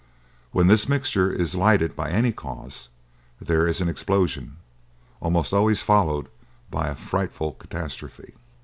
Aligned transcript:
When 0.51 0.65
this 0.65 0.89
mixture 0.89 1.31
is 1.31 1.53
lighted 1.53 1.95
by 1.95 2.09
any 2.09 2.31
cause, 2.31 2.89
there 3.39 3.67
is 3.67 3.81
an 3.81 3.87
explosion, 3.87 4.57
almost 5.19 5.53
always 5.53 5.83
followed 5.83 6.25
by 6.71 6.87
a 6.87 6.95
frightful 6.95 7.51
catastrophe. 7.51 8.33